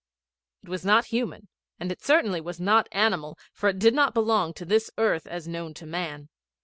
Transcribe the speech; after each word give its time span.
It 0.63 0.69
was 0.69 0.83
not 0.83 1.05
human, 1.13 1.47
and 1.79 1.91
it 1.91 2.01
certainly 2.01 2.41
was 2.41 2.59
not 2.59 2.89
animal, 2.91 3.37
for 3.53 3.69
it 3.69 3.77
did 3.77 3.93
not 3.93 4.15
belong 4.15 4.51
to 4.55 4.65
this 4.65 4.89
earth 4.97 5.27
as 5.27 5.47
known 5.47 5.75
to 5.75 5.85
man. 5.85 6.27